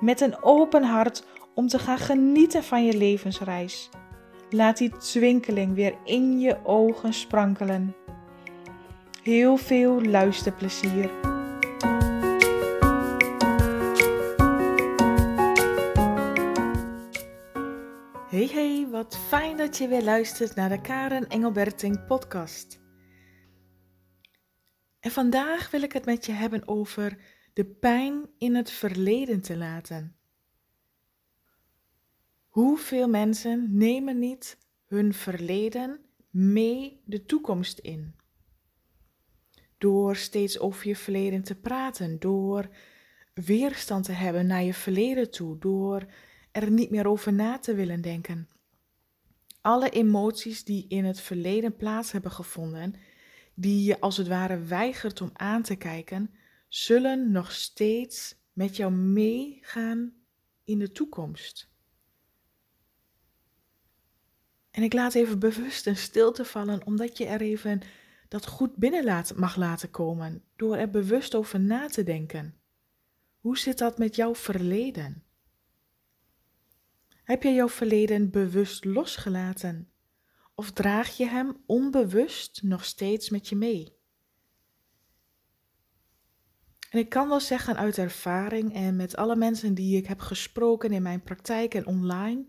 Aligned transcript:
met 0.00 0.20
een 0.20 0.42
open 0.42 0.82
hart 0.82 1.24
om 1.54 1.68
te 1.68 1.78
gaan 1.78 1.98
genieten 1.98 2.64
van 2.64 2.84
je 2.84 2.96
levensreis. 2.96 3.90
Laat 4.50 4.76
die 4.76 4.96
twinkeling 4.96 5.74
weer 5.74 5.94
in 6.04 6.40
je 6.40 6.64
ogen 6.64 7.12
sprankelen. 7.12 7.94
Heel 9.22 9.56
veel 9.56 10.02
luisterplezier. 10.02 11.10
Hey 18.28 18.48
hey, 18.52 18.86
wat 18.90 19.18
fijn 19.28 19.56
dat 19.56 19.76
je 19.76 19.88
weer 19.88 20.02
luistert 20.02 20.54
naar 20.54 20.68
de 20.68 20.80
Karen 20.80 21.28
Engelberting 21.28 22.06
podcast. 22.06 22.80
En 25.00 25.10
vandaag 25.10 25.70
wil 25.70 25.82
ik 25.82 25.92
het 25.92 26.04
met 26.04 26.26
je 26.26 26.32
hebben 26.32 26.68
over 26.68 27.18
de 27.56 27.64
pijn 27.64 28.28
in 28.38 28.54
het 28.54 28.70
verleden 28.70 29.40
te 29.40 29.56
laten. 29.56 30.16
Hoeveel 32.48 33.08
mensen 33.08 33.76
nemen 33.76 34.18
niet 34.18 34.58
hun 34.84 35.14
verleden 35.14 36.00
mee 36.30 37.00
de 37.04 37.24
toekomst 37.24 37.78
in? 37.78 38.14
Door 39.78 40.16
steeds 40.16 40.58
over 40.58 40.88
je 40.88 40.96
verleden 40.96 41.42
te 41.42 41.54
praten, 41.54 42.18
door 42.18 42.68
weerstand 43.34 44.04
te 44.04 44.12
hebben 44.12 44.46
naar 44.46 44.62
je 44.62 44.74
verleden 44.74 45.30
toe, 45.30 45.58
door 45.58 46.06
er 46.52 46.70
niet 46.70 46.90
meer 46.90 47.06
over 47.06 47.32
na 47.32 47.58
te 47.58 47.74
willen 47.74 48.00
denken. 48.00 48.48
Alle 49.60 49.90
emoties 49.90 50.64
die 50.64 50.88
in 50.88 51.04
het 51.04 51.20
verleden 51.20 51.76
plaats 51.76 52.12
hebben 52.12 52.30
gevonden, 52.30 52.94
die 53.54 53.84
je 53.84 54.00
als 54.00 54.16
het 54.16 54.28
ware 54.28 54.58
weigert 54.58 55.20
om 55.20 55.30
aan 55.32 55.62
te 55.62 55.76
kijken, 55.76 56.30
zullen 56.84 57.30
nog 57.30 57.52
steeds 57.52 58.36
met 58.52 58.76
jou 58.76 58.92
meegaan 58.92 60.14
in 60.64 60.78
de 60.78 60.92
toekomst. 60.92 61.70
En 64.70 64.82
ik 64.82 64.92
laat 64.92 65.14
even 65.14 65.38
bewust 65.38 65.86
een 65.86 65.96
stilte 65.96 66.44
vallen, 66.44 66.86
omdat 66.86 67.18
je 67.18 67.26
er 67.26 67.40
even 67.40 67.80
dat 68.28 68.46
goed 68.46 68.76
binnen 68.76 69.24
mag 69.36 69.56
laten 69.56 69.90
komen, 69.90 70.44
door 70.56 70.76
er 70.76 70.90
bewust 70.90 71.34
over 71.34 71.60
na 71.60 71.88
te 71.88 72.02
denken. 72.02 72.60
Hoe 73.38 73.58
zit 73.58 73.78
dat 73.78 73.98
met 73.98 74.16
jouw 74.16 74.34
verleden? 74.34 75.24
Heb 77.22 77.42
je 77.42 77.52
jouw 77.52 77.68
verleden 77.68 78.30
bewust 78.30 78.84
losgelaten? 78.84 79.90
Of 80.54 80.72
draag 80.72 81.16
je 81.16 81.26
hem 81.26 81.56
onbewust 81.66 82.62
nog 82.62 82.84
steeds 82.84 83.30
met 83.30 83.48
je 83.48 83.56
mee? 83.56 83.95
En 86.90 86.98
ik 86.98 87.08
kan 87.08 87.28
wel 87.28 87.40
zeggen 87.40 87.76
uit 87.76 87.98
ervaring 87.98 88.74
en 88.74 88.96
met 88.96 89.16
alle 89.16 89.36
mensen 89.36 89.74
die 89.74 89.96
ik 89.96 90.06
heb 90.06 90.20
gesproken 90.20 90.92
in 90.92 91.02
mijn 91.02 91.22
praktijk 91.22 91.74
en 91.74 91.86
online, 91.86 92.46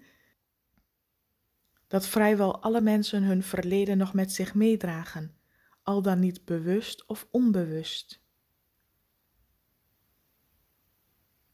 dat 1.88 2.08
vrijwel 2.08 2.62
alle 2.62 2.82
mensen 2.82 3.24
hun 3.24 3.44
verleden 3.44 3.98
nog 3.98 4.14
met 4.14 4.32
zich 4.32 4.54
meedragen, 4.54 5.36
al 5.84 6.02
dan 6.02 6.20
niet 6.20 6.46
bewust 6.46 7.06
of 7.06 7.28
onbewust. 7.32 8.22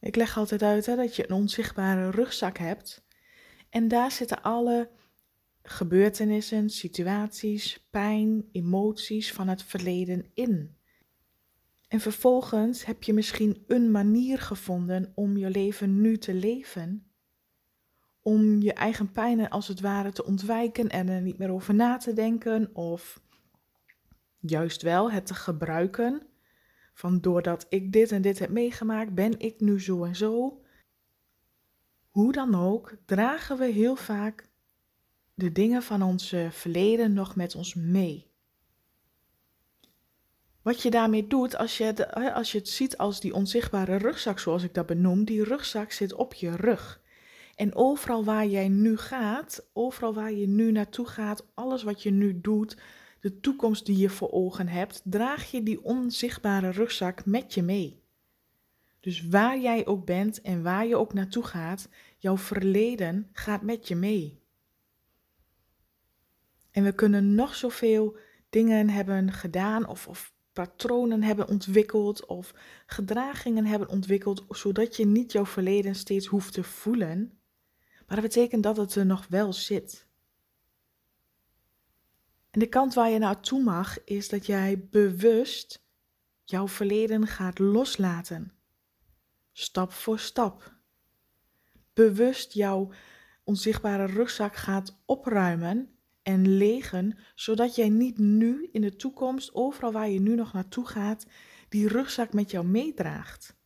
Ik 0.00 0.16
leg 0.16 0.36
altijd 0.36 0.62
uit 0.62 0.86
hè, 0.86 0.96
dat 0.96 1.16
je 1.16 1.24
een 1.28 1.36
onzichtbare 1.36 2.10
rugzak 2.10 2.58
hebt 2.58 3.04
en 3.70 3.88
daar 3.88 4.10
zitten 4.10 4.42
alle 4.42 4.90
gebeurtenissen, 5.62 6.70
situaties, 6.70 7.86
pijn, 7.90 8.48
emoties 8.52 9.32
van 9.32 9.48
het 9.48 9.62
verleden 9.62 10.30
in. 10.34 10.76
En 11.94 12.00
vervolgens 12.00 12.84
heb 12.84 13.02
je 13.02 13.12
misschien 13.12 13.64
een 13.66 13.90
manier 13.90 14.38
gevonden 14.38 15.12
om 15.14 15.36
je 15.36 15.50
leven 15.50 16.00
nu 16.00 16.18
te 16.18 16.34
leven. 16.34 17.06
Om 18.22 18.62
je 18.62 18.72
eigen 18.72 19.12
pijnen 19.12 19.50
als 19.50 19.68
het 19.68 19.80
ware 19.80 20.12
te 20.12 20.24
ontwijken 20.24 20.88
en 20.88 21.08
er 21.08 21.20
niet 21.20 21.38
meer 21.38 21.50
over 21.50 21.74
na 21.74 21.96
te 21.96 22.12
denken. 22.12 22.74
Of 22.74 23.22
juist 24.40 24.82
wel 24.82 25.10
het 25.10 25.26
te 25.26 25.34
gebruiken. 25.34 26.26
Van 26.94 27.20
doordat 27.20 27.66
ik 27.68 27.92
dit 27.92 28.12
en 28.12 28.22
dit 28.22 28.38
heb 28.38 28.50
meegemaakt, 28.50 29.14
ben 29.14 29.38
ik 29.38 29.60
nu 29.60 29.80
zo 29.80 30.04
en 30.04 30.16
zo. 30.16 30.62
Hoe 32.08 32.32
dan 32.32 32.54
ook, 32.54 32.96
dragen 33.06 33.58
we 33.58 33.66
heel 33.66 33.96
vaak 33.96 34.48
de 35.34 35.52
dingen 35.52 35.82
van 35.82 36.02
ons 36.02 36.34
verleden 36.50 37.12
nog 37.12 37.36
met 37.36 37.54
ons 37.54 37.74
mee. 37.74 38.33
Wat 40.64 40.82
je 40.82 40.90
daarmee 40.90 41.26
doet, 41.26 41.56
als 41.56 41.78
je, 41.78 42.12
als 42.34 42.52
je 42.52 42.58
het 42.58 42.68
ziet 42.68 42.98
als 42.98 43.20
die 43.20 43.34
onzichtbare 43.34 43.96
rugzak, 43.96 44.38
zoals 44.38 44.62
ik 44.62 44.74
dat 44.74 44.86
benoem, 44.86 45.24
die 45.24 45.44
rugzak 45.44 45.92
zit 45.92 46.14
op 46.14 46.34
je 46.34 46.56
rug. 46.56 47.00
En 47.54 47.74
overal 47.74 48.24
waar 48.24 48.46
jij 48.46 48.68
nu 48.68 48.96
gaat, 48.96 49.66
overal 49.72 50.14
waar 50.14 50.32
je 50.32 50.46
nu 50.46 50.72
naartoe 50.72 51.06
gaat, 51.06 51.46
alles 51.54 51.82
wat 51.82 52.02
je 52.02 52.10
nu 52.10 52.40
doet, 52.40 52.76
de 53.20 53.40
toekomst 53.40 53.86
die 53.86 53.96
je 53.96 54.08
voor 54.08 54.30
ogen 54.30 54.68
hebt, 54.68 55.00
draag 55.04 55.50
je 55.50 55.62
die 55.62 55.84
onzichtbare 55.84 56.70
rugzak 56.70 57.26
met 57.26 57.54
je 57.54 57.62
mee. 57.62 58.02
Dus 59.00 59.28
waar 59.28 59.58
jij 59.58 59.86
ook 59.86 60.04
bent 60.04 60.40
en 60.40 60.62
waar 60.62 60.86
je 60.86 60.96
ook 60.96 61.12
naartoe 61.12 61.44
gaat, 61.44 61.88
jouw 62.18 62.36
verleden 62.36 63.28
gaat 63.32 63.62
met 63.62 63.88
je 63.88 63.96
mee. 63.96 64.42
En 66.70 66.84
we 66.84 66.92
kunnen 66.92 67.34
nog 67.34 67.54
zoveel 67.54 68.16
dingen 68.50 68.88
hebben 68.88 69.32
gedaan 69.32 69.86
of, 69.86 70.08
of 70.08 70.33
patronen 70.54 71.22
hebben 71.22 71.48
ontwikkeld 71.48 72.26
of 72.26 72.54
gedragingen 72.86 73.66
hebben 73.66 73.88
ontwikkeld, 73.88 74.44
zodat 74.48 74.96
je 74.96 75.06
niet 75.06 75.32
jouw 75.32 75.46
verleden 75.46 75.94
steeds 75.94 76.26
hoeft 76.26 76.52
te 76.52 76.62
voelen. 76.62 77.38
Maar 78.06 78.20
dat 78.20 78.28
betekent 78.30 78.62
dat 78.62 78.76
het 78.76 78.94
er 78.94 79.06
nog 79.06 79.26
wel 79.28 79.52
zit. 79.52 80.06
En 82.50 82.60
de 82.60 82.68
kant 82.68 82.94
waar 82.94 83.10
je 83.10 83.18
naartoe 83.18 83.62
mag, 83.62 84.04
is 84.04 84.28
dat 84.28 84.46
jij 84.46 84.88
bewust 84.90 85.82
jouw 86.44 86.68
verleden 86.68 87.26
gaat 87.26 87.58
loslaten. 87.58 88.52
Stap 89.52 89.92
voor 89.92 90.18
stap. 90.18 90.72
Bewust 91.92 92.52
jouw 92.52 92.90
onzichtbare 93.44 94.04
rugzak 94.06 94.56
gaat 94.56 94.96
opruimen 95.04 95.93
en 96.24 96.56
legen, 96.56 97.18
zodat 97.34 97.74
jij 97.74 97.88
niet 97.88 98.18
nu 98.18 98.68
in 98.72 98.80
de 98.80 98.96
toekomst, 98.96 99.54
overal 99.54 99.92
waar 99.92 100.10
je 100.10 100.20
nu 100.20 100.34
nog 100.34 100.52
naartoe 100.52 100.86
gaat, 100.86 101.26
die 101.68 101.88
rugzak 101.88 102.32
met 102.32 102.50
jou 102.50 102.66
meedraagt. 102.66 103.56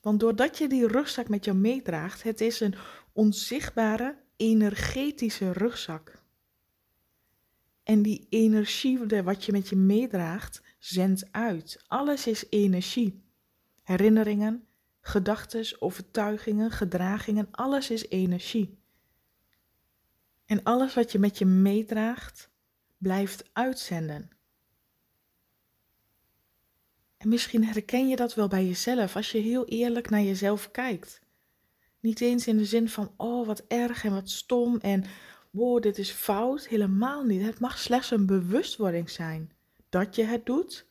Want 0.00 0.20
doordat 0.20 0.58
je 0.58 0.68
die 0.68 0.86
rugzak 0.86 1.28
met 1.28 1.44
jou 1.44 1.56
meedraagt, 1.56 2.22
het 2.22 2.40
is 2.40 2.60
een 2.60 2.74
onzichtbare 3.12 4.16
energetische 4.36 5.52
rugzak. 5.52 6.22
En 7.82 8.02
die 8.02 8.26
energie 8.28 8.98
wat 9.22 9.44
je 9.44 9.52
met 9.52 9.68
je 9.68 9.76
meedraagt, 9.76 10.62
zendt 10.78 11.28
uit. 11.30 11.84
Alles 11.86 12.26
is 12.26 12.44
energie. 12.50 13.22
Herinneringen, 13.82 14.66
gedachten, 15.00 15.80
overtuigingen, 15.80 16.70
gedragingen, 16.70 17.48
alles 17.50 17.90
is 17.90 18.08
energie. 18.08 18.79
En 20.50 20.62
alles 20.62 20.94
wat 20.94 21.12
je 21.12 21.18
met 21.18 21.38
je 21.38 21.44
meedraagt, 21.44 22.50
blijft 22.98 23.50
uitzenden. 23.52 24.30
En 27.16 27.28
misschien 27.28 27.64
herken 27.64 28.08
je 28.08 28.16
dat 28.16 28.34
wel 28.34 28.48
bij 28.48 28.66
jezelf 28.66 29.16
als 29.16 29.32
je 29.32 29.38
heel 29.38 29.64
eerlijk 29.64 30.10
naar 30.10 30.22
jezelf 30.22 30.70
kijkt. 30.70 31.22
Niet 32.00 32.20
eens 32.20 32.46
in 32.46 32.56
de 32.56 32.64
zin 32.64 32.88
van, 32.88 33.12
oh 33.16 33.46
wat 33.46 33.64
erg 33.68 34.04
en 34.04 34.12
wat 34.12 34.30
stom 34.30 34.78
en 34.78 35.04
wow, 35.50 35.82
dit 35.82 35.98
is 35.98 36.10
fout. 36.10 36.66
Helemaal 36.66 37.24
niet. 37.24 37.42
Het 37.42 37.60
mag 37.60 37.78
slechts 37.78 38.10
een 38.10 38.26
bewustwording 38.26 39.10
zijn 39.10 39.52
dat 39.88 40.16
je 40.16 40.24
het 40.24 40.46
doet. 40.46 40.86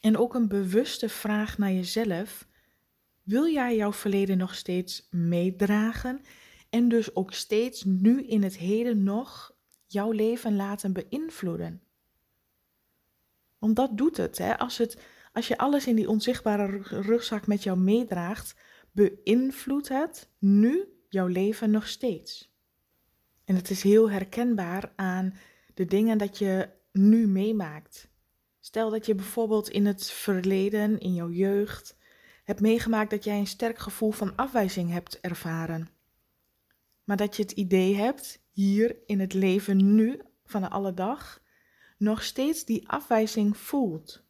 En 0.00 0.16
ook 0.16 0.34
een 0.34 0.48
bewuste 0.48 1.08
vraag 1.08 1.58
naar 1.58 1.72
jezelf. 1.72 2.48
Wil 3.22 3.46
jij 3.46 3.76
jouw 3.76 3.92
verleden 3.92 4.38
nog 4.38 4.54
steeds 4.54 5.06
meedragen 5.10 6.20
en 6.70 6.88
dus 6.88 7.14
ook 7.14 7.32
steeds 7.32 7.84
nu 7.84 8.22
in 8.22 8.42
het 8.42 8.56
heden 8.56 9.02
nog 9.02 9.56
jouw 9.86 10.10
leven 10.10 10.56
laten 10.56 10.92
beïnvloeden. 10.92 11.82
Want 13.58 13.76
dat 13.76 13.96
doet 13.96 14.16
het, 14.16 14.38
hè? 14.38 14.58
Als, 14.58 14.78
het, 14.78 14.98
als 15.32 15.48
je 15.48 15.58
alles 15.58 15.86
in 15.86 15.96
die 15.96 16.08
onzichtbare 16.08 16.66
rugzak 16.82 17.46
met 17.46 17.62
jou 17.62 17.78
meedraagt, 17.78 18.54
beïnvloedt 18.92 19.88
het 19.88 20.28
nu 20.38 20.84
jouw 21.08 21.26
leven 21.26 21.70
nog 21.70 21.88
steeds. 21.88 22.56
En 23.44 23.54
het 23.54 23.70
is 23.70 23.82
heel 23.82 24.10
herkenbaar 24.10 24.92
aan 24.96 25.34
de 25.74 25.84
dingen 25.84 26.18
dat 26.18 26.38
je 26.38 26.68
nu 26.92 27.26
meemaakt. 27.26 28.08
Stel 28.60 28.90
dat 28.90 29.06
je 29.06 29.14
bijvoorbeeld 29.14 29.68
in 29.68 29.86
het 29.86 30.10
verleden, 30.10 31.00
in 31.00 31.14
jouw 31.14 31.30
jeugd, 31.30 31.96
hebt 32.44 32.60
meegemaakt 32.60 33.10
dat 33.10 33.24
jij 33.24 33.38
een 33.38 33.46
sterk 33.46 33.78
gevoel 33.78 34.10
van 34.10 34.36
afwijzing 34.36 34.90
hebt 34.90 35.20
ervaren. 35.20 35.88
Maar 37.08 37.16
dat 37.16 37.36
je 37.36 37.42
het 37.42 37.52
idee 37.52 37.94
hebt, 37.94 38.40
hier 38.52 38.96
in 39.06 39.20
het 39.20 39.32
leven 39.32 39.94
nu, 39.94 40.20
van 40.44 40.60
de 40.60 40.68
alle 40.68 40.94
dag, 40.94 41.42
nog 41.98 42.22
steeds 42.22 42.64
die 42.64 42.88
afwijzing 42.88 43.56
voelt. 43.56 44.24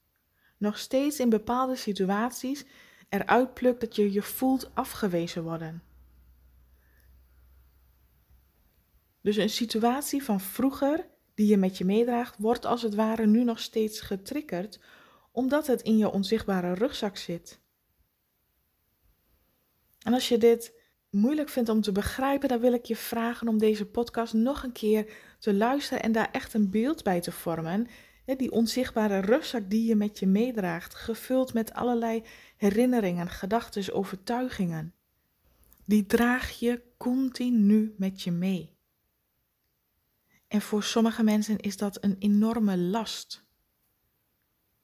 Nog 0.59 0.79
steeds 0.79 1.21
in 1.21 1.29
bepaalde 1.29 1.77
situaties 1.77 2.65
eruit 3.09 3.55
plukt 3.55 3.81
dat 3.81 3.97
je 3.97 4.13
je 4.13 4.23
voelt 4.23 4.75
afgewezen 4.75 5.43
worden. 5.43 5.83
Dus 9.21 9.37
een 9.37 9.51
situatie 9.51 10.23
van 10.23 10.41
vroeger 10.41 11.09
die 11.35 11.47
je 11.47 11.57
met 11.57 11.79
je 11.79 11.85
meedraagt, 11.85 12.39
wordt 12.39 12.65
als 12.65 12.83
het 12.83 12.95
ware 12.95 13.27
nu 13.27 13.45
nog 13.45 13.61
steeds 13.61 14.01
getriggerd, 14.01 14.81
omdat 15.33 15.67
het 15.67 15.83
in 15.83 15.99
je 15.99 16.11
onzichtbare 16.11 16.73
rugzak 16.73 17.17
zit. 17.17 17.61
En 19.99 20.13
als 20.13 20.29
je 20.29 20.39
dit 20.39 20.78
moeilijk 21.11 21.49
vindt 21.49 21.69
om 21.69 21.81
te 21.81 21.93
begrijpen, 21.93 22.49
dan 22.49 22.61
wil 22.61 22.73
ik 22.73 22.85
je 22.85 22.97
vragen 22.97 23.49
om 23.49 23.59
deze 23.59 23.87
podcast 23.87 24.33
nog 24.33 24.63
een 24.63 24.73
keer 24.73 25.13
te 25.39 25.55
luisteren 25.55 26.03
en 26.03 26.13
daar 26.13 26.31
echt 26.33 26.55
een 26.55 26.71
beeld 26.71 27.03
bij 27.03 27.21
te 27.21 27.33
vormen. 27.33 27.87
Die 28.37 28.51
onzichtbare 28.51 29.19
rugzak 29.19 29.71
die 29.71 29.87
je 29.87 29.97
met 29.97 30.19
je 30.19 30.27
meedraagt, 30.27 30.95
gevuld 30.95 31.55
met 31.55 31.73
allerlei 31.73 32.23
herinneringen, 32.57 33.29
gedachten, 33.29 33.95
overtuigingen. 33.95 34.95
Die 35.85 36.07
draag 36.07 36.51
je 36.51 36.83
continu 36.97 37.95
met 37.97 38.23
je 38.23 38.31
mee. 38.31 38.77
En 40.49 40.61
voor 40.61 40.83
sommige 40.83 41.23
mensen 41.23 41.59
is 41.59 41.77
dat 41.77 42.05
een 42.05 42.17
enorme 42.19 42.79
last. 42.79 43.47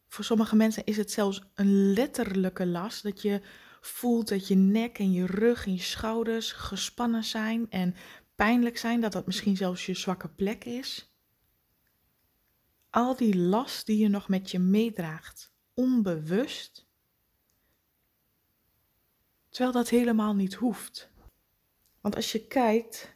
Voor 0.08 0.24
sommige 0.24 0.56
mensen 0.56 0.84
is 0.84 0.96
het 0.96 1.10
zelfs 1.10 1.42
een 1.54 1.92
letterlijke 1.92 2.66
last 2.66 3.02
dat 3.02 3.22
je 3.22 3.40
voelt 3.86 4.28
dat 4.28 4.48
je 4.48 4.54
nek 4.54 4.98
en 4.98 5.12
je 5.12 5.26
rug 5.26 5.66
en 5.66 5.72
je 5.72 5.81
schouders 5.81 6.52
gespannen 6.52 7.25
zijn 7.25 7.70
en 7.70 7.94
pijnlijk 8.34 8.78
zijn, 8.78 9.00
dat 9.00 9.12
dat 9.12 9.26
misschien 9.26 9.56
zelfs 9.56 9.86
je 9.86 9.94
zwakke 9.94 10.28
plek 10.28 10.64
is. 10.64 11.14
Al 12.90 13.16
die 13.16 13.36
last 13.36 13.86
die 13.86 13.98
je 13.98 14.08
nog 14.08 14.28
met 14.28 14.50
je 14.50 14.58
meedraagt, 14.58 15.54
onbewust, 15.75 16.86
terwijl 19.48 19.72
dat 19.72 19.88
helemaal 19.88 20.34
niet 20.34 20.54
hoeft. 20.54 21.10
Want 22.00 22.16
als 22.16 22.32
je 22.32 22.46
kijkt 22.46 23.14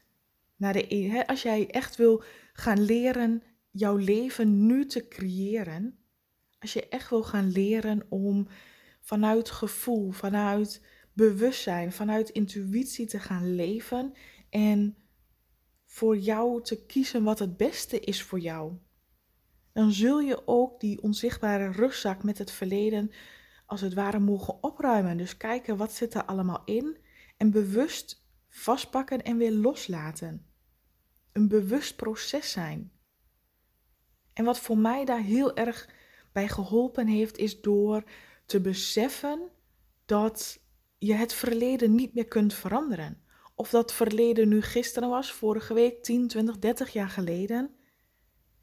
naar 0.57 0.73
de, 0.73 0.95
e, 0.95 1.25
als 1.27 1.43
jij 1.43 1.71
echt 1.71 1.97
wil 1.97 2.23
gaan 2.53 2.81
leren 2.81 3.43
jouw 3.71 3.97
leven 3.97 4.67
nu 4.67 4.87
te 4.87 5.09
creëren, 5.09 5.99
als 6.59 6.73
je 6.73 6.89
echt 6.89 7.11
wil 7.11 7.23
gaan 7.23 7.51
leren 7.51 8.07
om 8.09 8.49
vanuit 9.09 9.51
gevoel, 9.51 10.11
vanuit 10.11 10.85
bewustzijn, 11.13 11.93
vanuit 11.93 12.29
intuïtie 12.29 13.07
te 13.07 13.19
gaan 13.19 13.55
leven 13.55 14.13
en 14.51 14.97
voor 15.85 16.17
jou 16.17 16.63
te 16.63 16.87
kiezen 16.87 17.23
wat 17.23 17.39
het 17.39 17.57
beste 17.57 18.01
is 18.01 18.23
voor 18.23 18.39
jou. 18.39 18.73
Dan 19.73 19.93
zul 19.93 20.21
je 20.21 20.47
ook 20.47 20.81
die 20.81 21.03
onzichtbare 21.03 21.71
rugzak 21.71 22.23
met 22.23 22.39
het 22.39 22.51
verleden 22.51 23.11
als 23.67 23.81
het 23.81 23.95
ware 23.95 24.19
mogen 24.19 24.63
opruimen. 24.63 25.17
Dus 25.17 25.37
kijken 25.37 25.77
wat 25.77 25.93
zit 25.93 26.15
er 26.15 26.25
allemaal 26.25 26.63
in 26.65 26.97
en 27.37 27.51
bewust 27.51 28.27
vastpakken 28.49 29.23
en 29.23 29.37
weer 29.37 29.53
loslaten. 29.53 30.47
Een 31.33 31.49
bewust 31.49 31.97
proces 31.97 32.51
zijn. 32.51 32.93
En 34.33 34.45
wat 34.45 34.61
voor 34.61 34.79
mij 34.79 35.05
daar 35.05 35.23
heel 35.23 35.57
erg 35.57 35.89
bij 36.33 36.49
geholpen 36.49 37.07
heeft, 37.07 37.39
is 37.39 37.61
door 37.61 38.05
te 38.49 38.61
beseffen 38.61 39.51
dat 40.05 40.61
je 40.99 41.15
het 41.15 41.33
verleden 41.33 41.95
niet 41.95 42.15
meer 42.15 42.29
kunt 42.29 42.55
veranderen. 42.55 43.23
Of 43.55 43.71
dat 43.71 43.93
verleden 43.93 44.49
nu 44.49 44.63
gisteren 44.63 45.09
was, 45.09 45.33
vorige 45.33 45.75
week, 45.75 46.03
10, 46.03 46.29
20, 46.29 46.59
30 46.59 46.93
jaar 46.93 47.09
geleden. 47.09 47.71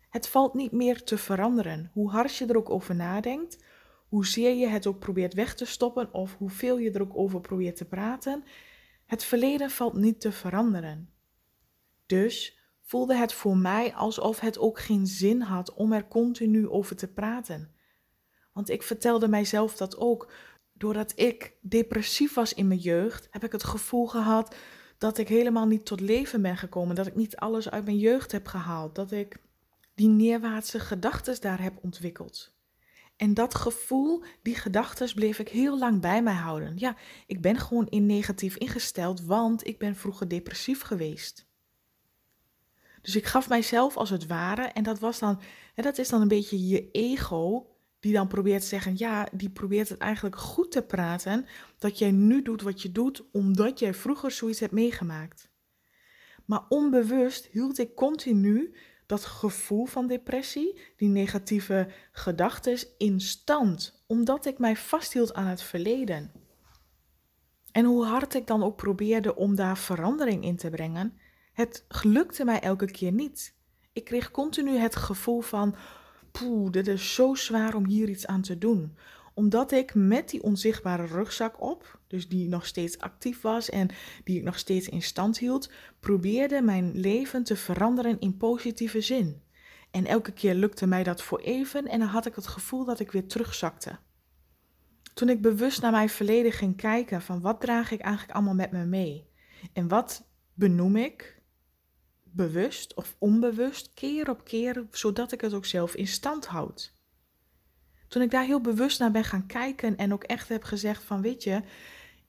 Het 0.09 0.27
valt 0.27 0.53
niet 0.53 0.71
meer 0.71 1.03
te 1.03 1.17
veranderen. 1.17 1.89
Hoe 1.93 2.09
hard 2.09 2.35
je 2.35 2.45
er 2.45 2.57
ook 2.57 2.69
over 2.69 2.95
nadenkt, 2.95 3.63
hoezeer 4.07 4.53
je 4.53 4.67
het 4.67 4.87
ook 4.87 4.99
probeert 4.99 5.33
weg 5.33 5.55
te 5.55 5.65
stoppen 5.65 6.13
of 6.13 6.35
hoeveel 6.37 6.77
je 6.77 6.91
er 6.91 7.01
ook 7.01 7.17
over 7.17 7.41
probeert 7.41 7.75
te 7.75 7.85
praten, 7.85 8.43
het 9.05 9.23
verleden 9.23 9.69
valt 9.69 9.93
niet 9.93 10.19
te 10.19 10.31
veranderen. 10.31 11.09
Dus 12.05 12.59
voelde 12.81 13.15
het 13.15 13.33
voor 13.33 13.57
mij 13.57 13.93
alsof 13.93 14.39
het 14.39 14.57
ook 14.57 14.79
geen 14.79 15.07
zin 15.07 15.41
had 15.41 15.73
om 15.73 15.93
er 15.93 16.07
continu 16.07 16.69
over 16.69 16.95
te 16.95 17.13
praten. 17.13 17.74
Want 18.55 18.69
ik 18.69 18.83
vertelde 18.83 19.27
mijzelf 19.27 19.75
dat 19.75 19.97
ook. 19.97 20.31
Doordat 20.73 21.13
ik 21.15 21.53
depressief 21.61 22.33
was 22.33 22.53
in 22.53 22.67
mijn 22.67 22.79
jeugd, 22.79 23.27
heb 23.31 23.43
ik 23.43 23.51
het 23.51 23.63
gevoel 23.63 24.07
gehad 24.07 24.55
dat 24.97 25.17
ik 25.17 25.27
helemaal 25.27 25.65
niet 25.65 25.85
tot 25.85 25.99
leven 25.99 26.41
ben 26.41 26.57
gekomen. 26.57 26.95
Dat 26.95 27.07
ik 27.07 27.15
niet 27.15 27.35
alles 27.35 27.69
uit 27.69 27.85
mijn 27.85 27.97
jeugd 27.97 28.31
heb 28.31 28.47
gehaald. 28.47 28.95
Dat 28.95 29.11
ik 29.11 29.37
die 29.95 30.07
neerwaartse 30.07 30.79
gedachten 30.79 31.41
daar 31.41 31.61
heb 31.61 31.73
ontwikkeld. 31.81 32.53
En 33.15 33.33
dat 33.33 33.55
gevoel, 33.55 34.23
die 34.41 34.55
gedachten, 34.55 35.13
bleef 35.13 35.39
ik 35.39 35.49
heel 35.49 35.77
lang 35.77 36.01
bij 36.01 36.23
mij 36.23 36.33
houden. 36.33 36.73
Ja, 36.77 36.95
ik 37.27 37.41
ben 37.41 37.59
gewoon 37.59 37.87
in 37.87 38.05
negatief 38.05 38.55
ingesteld, 38.55 39.21
want 39.21 39.67
ik 39.67 39.79
ben 39.79 39.95
vroeger 39.95 40.27
depressief 40.27 40.81
geweest. 40.81 41.47
Dus 43.01 43.15
ik 43.15 43.25
gaf 43.25 43.49
mijzelf 43.49 43.97
als 43.97 44.09
het 44.09 44.27
ware, 44.27 44.61
en 44.61 44.83
dat 44.83 44.99
was 44.99 45.19
dan, 45.19 45.41
en 45.75 45.83
dat 45.83 45.97
is 45.97 46.09
dan 46.09 46.21
een 46.21 46.27
beetje 46.27 46.67
je 46.67 46.91
ego, 46.91 47.74
die 48.05 48.13
dan 48.13 48.27
probeert 48.27 48.61
te 48.61 48.67
zeggen, 48.67 48.93
ja, 48.97 49.27
die 49.31 49.49
probeert 49.49 49.89
het 49.89 49.97
eigenlijk 49.97 50.35
goed 50.35 50.71
te 50.71 50.81
praten, 50.81 51.45
dat 51.77 51.97
jij 51.97 52.11
nu 52.11 52.41
doet 52.41 52.61
wat 52.61 52.81
je 52.81 52.91
doet, 52.91 53.23
omdat 53.31 53.79
jij 53.79 53.93
vroeger 53.93 54.31
zoiets 54.31 54.59
hebt 54.59 54.71
meegemaakt. 54.71 55.49
Maar 56.45 56.65
onbewust 56.69 57.45
hield 57.45 57.77
ik 57.77 57.95
continu 57.95 58.75
dat 59.05 59.25
gevoel 59.25 59.85
van 59.85 60.07
depressie, 60.07 60.79
die 60.95 61.09
negatieve 61.09 61.87
gedachten 62.11 62.77
in 62.97 63.19
stand, 63.19 64.03
omdat 64.07 64.45
ik 64.45 64.57
mij 64.57 64.75
vasthield 64.75 65.33
aan 65.33 65.47
het 65.47 65.61
verleden. 65.61 66.31
En 67.71 67.85
hoe 67.85 68.05
hard 68.05 68.33
ik 68.33 68.47
dan 68.47 68.63
ook 68.63 68.75
probeerde 68.75 69.35
om 69.35 69.55
daar 69.55 69.77
verandering 69.77 70.43
in 70.43 70.55
te 70.55 70.69
brengen, 70.69 71.17
het 71.53 71.85
lukte 72.01 72.45
mij 72.45 72.59
elke 72.59 72.91
keer 72.91 73.11
niet. 73.11 73.55
Ik 73.93 74.03
kreeg 74.03 74.31
continu 74.31 74.77
het 74.77 74.95
gevoel 74.95 75.41
van, 75.41 75.75
poeh, 76.39 76.71
dit 76.71 76.87
is 76.87 77.13
zo 77.13 77.35
zwaar 77.35 77.75
om 77.75 77.85
hier 77.85 78.09
iets 78.09 78.27
aan 78.27 78.41
te 78.41 78.57
doen. 78.57 78.97
Omdat 79.33 79.71
ik 79.71 79.95
met 79.95 80.29
die 80.29 80.43
onzichtbare 80.43 81.05
rugzak 81.05 81.61
op, 81.61 81.99
dus 82.07 82.29
die 82.29 82.47
nog 82.49 82.65
steeds 82.65 82.99
actief 82.99 83.41
was 83.41 83.69
en 83.69 83.89
die 84.23 84.37
ik 84.37 84.43
nog 84.43 84.57
steeds 84.57 84.89
in 84.89 85.01
stand 85.01 85.37
hield, 85.37 85.71
probeerde 85.99 86.61
mijn 86.61 86.91
leven 86.99 87.43
te 87.43 87.55
veranderen 87.55 88.19
in 88.19 88.37
positieve 88.37 89.01
zin. 89.01 89.41
En 89.91 90.05
elke 90.05 90.31
keer 90.31 90.53
lukte 90.53 90.87
mij 90.87 91.03
dat 91.03 91.21
voor 91.21 91.39
even 91.39 91.87
en 91.87 91.99
dan 91.99 92.07
had 92.07 92.25
ik 92.25 92.35
het 92.35 92.47
gevoel 92.47 92.85
dat 92.85 92.99
ik 92.99 93.11
weer 93.11 93.27
terugzakte. 93.27 93.97
Toen 95.13 95.29
ik 95.29 95.41
bewust 95.41 95.81
naar 95.81 95.91
mijn 95.91 96.09
verleden 96.09 96.51
ging 96.51 96.75
kijken 96.77 97.21
van 97.21 97.41
wat 97.41 97.61
draag 97.61 97.91
ik 97.91 97.99
eigenlijk 97.99 98.33
allemaal 98.33 98.53
met 98.53 98.71
me 98.71 98.85
mee 98.85 99.29
en 99.73 99.87
wat 99.87 100.27
benoem 100.53 100.95
ik, 100.95 101.34
bewust 102.35 102.93
of 102.93 103.15
onbewust, 103.17 103.91
keer 103.93 104.29
op 104.29 104.43
keer, 104.43 104.85
zodat 104.91 105.31
ik 105.31 105.41
het 105.41 105.53
ook 105.53 105.65
zelf 105.65 105.95
in 105.95 106.07
stand 106.07 106.45
houd. 106.45 106.93
Toen 108.07 108.21
ik 108.21 108.31
daar 108.31 108.45
heel 108.45 108.61
bewust 108.61 108.99
naar 108.99 109.11
ben 109.11 109.23
gaan 109.23 109.45
kijken 109.45 109.97
en 109.97 110.13
ook 110.13 110.23
echt 110.23 110.49
heb 110.49 110.63
gezegd 110.63 111.03
van 111.03 111.21
weet 111.21 111.43
je, 111.43 111.61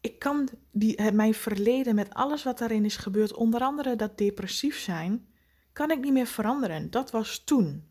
ik 0.00 0.18
kan 0.18 0.48
die, 0.70 1.12
mijn 1.12 1.34
verleden 1.34 1.94
met 1.94 2.14
alles 2.14 2.42
wat 2.42 2.58
daarin 2.58 2.84
is 2.84 2.96
gebeurd, 2.96 3.34
onder 3.34 3.60
andere 3.60 3.96
dat 3.96 4.18
depressief 4.18 4.78
zijn, 4.78 5.26
kan 5.72 5.90
ik 5.90 6.00
niet 6.00 6.12
meer 6.12 6.26
veranderen. 6.26 6.90
Dat 6.90 7.10
was 7.10 7.44
toen. 7.44 7.84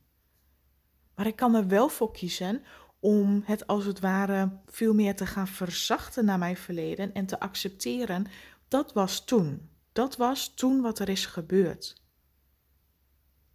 Maar 1.15 1.27
ik 1.27 1.35
kan 1.35 1.55
er 1.55 1.67
wel 1.67 1.89
voor 1.89 2.11
kiezen 2.11 2.63
om 2.99 3.41
het 3.45 3.67
als 3.67 3.85
het 3.85 3.99
ware 3.99 4.59
veel 4.65 4.93
meer 4.93 5.15
te 5.15 5.25
gaan 5.25 5.47
verzachten 5.47 6.25
naar 6.25 6.37
mijn 6.37 6.57
verleden 6.57 7.13
en 7.13 7.25
te 7.25 7.39
accepteren. 7.39 8.25
Dat 8.67 8.93
was 8.93 9.25
toen. 9.25 9.69
Dat 9.91 10.17
was 10.17 10.53
toen 10.53 10.81
wat 10.81 10.99
er 10.99 11.09
is 11.09 11.25
gebeurd. 11.25 12.04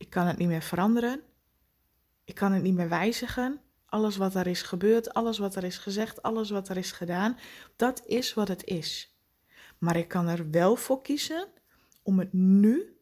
Ik 0.01 0.11
kan 0.11 0.27
het 0.27 0.37
niet 0.37 0.49
meer 0.49 0.63
veranderen. 0.63 1.23
Ik 2.25 2.35
kan 2.35 2.53
het 2.53 2.63
niet 2.63 2.75
meer 2.75 2.89
wijzigen. 2.89 3.61
Alles 3.87 4.17
wat 4.17 4.35
er 4.35 4.47
is 4.47 4.63
gebeurd, 4.63 5.15
alles 5.15 5.39
wat 5.39 5.57
er 5.57 5.65
is 5.65 5.79
gezegd, 5.79 6.23
alles 6.23 6.51
wat 6.51 6.69
er 6.69 6.77
is 6.77 6.93
gedaan, 6.93 7.39
dat 7.77 8.03
is 8.07 8.35
wat 8.35 8.49
het 8.49 8.65
is. 8.65 9.17
Maar 9.79 9.97
ik 9.97 10.09
kan 10.09 10.29
er 10.29 10.51
wel 10.51 10.77
voor 10.77 11.03
kiezen 11.03 11.49
om 12.03 12.19
het 12.19 12.33
nu, 12.33 12.97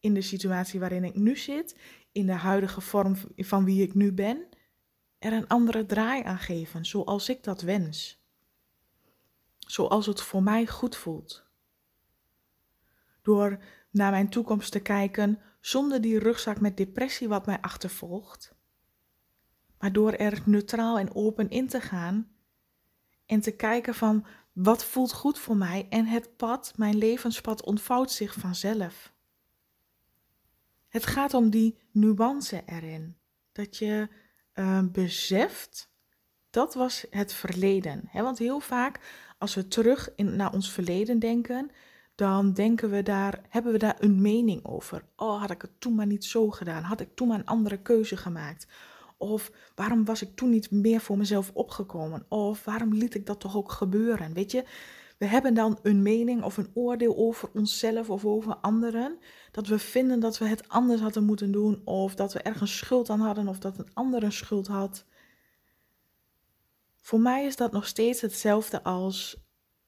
in 0.00 0.14
de 0.14 0.22
situatie 0.22 0.80
waarin 0.80 1.04
ik 1.04 1.14
nu 1.14 1.36
zit, 1.36 1.78
in 2.12 2.26
de 2.26 2.32
huidige 2.32 2.80
vorm 2.80 3.16
van 3.36 3.64
wie 3.64 3.82
ik 3.82 3.94
nu 3.94 4.12
ben, 4.12 4.48
er 5.18 5.32
een 5.32 5.48
andere 5.48 5.86
draai 5.86 6.22
aan 6.22 6.38
geven, 6.38 6.86
zoals 6.86 7.28
ik 7.28 7.44
dat 7.44 7.60
wens. 7.60 8.22
zoals 9.58 10.06
het 10.06 10.20
voor 10.20 10.42
mij 10.42 10.66
goed 10.66 10.96
voelt. 10.96 11.44
Door 13.22 13.58
naar 13.90 14.10
mijn 14.10 14.28
toekomst 14.28 14.72
te 14.72 14.80
kijken 14.80 15.40
zonder 15.64 16.00
die 16.00 16.18
rugzak 16.18 16.60
met 16.60 16.76
depressie 16.76 17.28
wat 17.28 17.46
mij 17.46 17.60
achtervolgt, 17.60 18.54
maar 19.78 19.92
door 19.92 20.12
er 20.12 20.42
neutraal 20.44 20.98
en 20.98 21.14
open 21.14 21.50
in 21.50 21.68
te 21.68 21.80
gaan 21.80 22.28
en 23.26 23.40
te 23.40 23.50
kijken 23.50 23.94
van 23.94 24.26
wat 24.52 24.84
voelt 24.84 25.12
goed 25.12 25.38
voor 25.38 25.56
mij 25.56 25.86
en 25.88 26.06
het 26.06 26.36
pad, 26.36 26.72
mijn 26.76 26.96
levenspad 26.96 27.64
ontvouwt 27.64 28.10
zich 28.10 28.34
vanzelf. 28.34 29.12
Het 30.88 31.06
gaat 31.06 31.34
om 31.34 31.50
die 31.50 31.78
nuance 31.90 32.62
erin. 32.66 33.16
Dat 33.52 33.76
je 33.76 34.08
uh, 34.54 34.82
beseft, 34.92 35.90
dat 36.50 36.74
was 36.74 37.06
het 37.10 37.32
verleden. 37.32 38.02
Hè? 38.06 38.22
Want 38.22 38.38
heel 38.38 38.60
vaak, 38.60 39.00
als 39.38 39.54
we 39.54 39.68
terug 39.68 40.14
in, 40.14 40.36
naar 40.36 40.52
ons 40.52 40.72
verleden 40.72 41.18
denken, 41.18 41.70
dan 42.14 42.52
denken 42.52 42.90
we 42.90 43.02
daar, 43.02 43.40
hebben 43.48 43.72
we 43.72 43.78
daar 43.78 43.96
een 43.98 44.20
mening 44.22 44.64
over. 44.64 45.04
Oh, 45.16 45.40
had 45.40 45.50
ik 45.50 45.62
het 45.62 45.80
toen 45.80 45.94
maar 45.94 46.06
niet 46.06 46.24
zo 46.24 46.50
gedaan? 46.50 46.82
Had 46.82 47.00
ik 47.00 47.08
toen 47.14 47.28
maar 47.28 47.38
een 47.38 47.46
andere 47.46 47.78
keuze 47.78 48.16
gemaakt? 48.16 48.66
Of 49.16 49.50
waarom 49.74 50.04
was 50.04 50.22
ik 50.22 50.36
toen 50.36 50.50
niet 50.50 50.70
meer 50.70 51.00
voor 51.00 51.18
mezelf 51.18 51.50
opgekomen? 51.54 52.26
Of 52.28 52.64
waarom 52.64 52.94
liet 52.94 53.14
ik 53.14 53.26
dat 53.26 53.40
toch 53.40 53.56
ook 53.56 53.72
gebeuren? 53.72 54.32
Weet 54.32 54.50
je, 54.50 54.64
we 55.18 55.26
hebben 55.26 55.54
dan 55.54 55.78
een 55.82 56.02
mening 56.02 56.42
of 56.42 56.56
een 56.56 56.70
oordeel 56.74 57.16
over 57.16 57.50
onszelf 57.54 58.10
of 58.10 58.24
over 58.24 58.56
anderen. 58.56 59.18
Dat 59.50 59.66
we 59.66 59.78
vinden 59.78 60.20
dat 60.20 60.38
we 60.38 60.46
het 60.46 60.68
anders 60.68 61.00
hadden 61.00 61.24
moeten 61.24 61.52
doen. 61.52 61.82
Of 61.84 62.14
dat 62.14 62.32
we 62.32 62.38
ergens 62.38 62.76
schuld 62.76 63.10
aan 63.10 63.20
hadden 63.20 63.48
of 63.48 63.58
dat 63.58 63.78
een 63.78 63.94
ander 63.94 64.22
een 64.22 64.32
schuld 64.32 64.66
had. 64.66 65.04
Voor 66.96 67.20
mij 67.20 67.44
is 67.44 67.56
dat 67.56 67.72
nog 67.72 67.86
steeds 67.86 68.20
hetzelfde 68.20 68.82
als 68.82 69.43